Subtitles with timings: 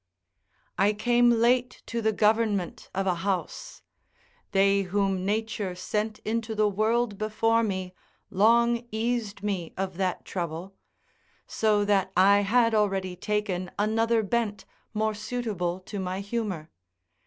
[0.79, 3.83] I came late to the government of a house:
[4.51, 7.93] they whom nature sent into the world before me
[8.31, 10.73] long eased me of that trouble;
[11.45, 16.71] so that I had already taken another bent more suitable to my humour.